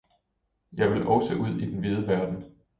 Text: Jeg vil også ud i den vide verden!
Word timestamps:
Jeg 0.73 0.91
vil 0.91 1.07
også 1.07 1.35
ud 1.35 1.59
i 1.59 1.71
den 1.71 1.83
vide 1.83 2.07
verden! 2.07 2.43